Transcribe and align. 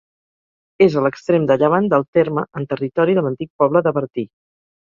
És 0.85 0.95
a 0.95 1.03
l'extrem 1.07 1.45
de 1.51 1.57
llevant 1.63 1.89
del 1.93 2.07
terme, 2.21 2.47
en 2.61 2.67
territori 2.75 3.19
de 3.19 3.25
l'antic 3.27 3.53
poble 3.65 3.87
de 3.91 3.97
Bertí. 4.01 4.29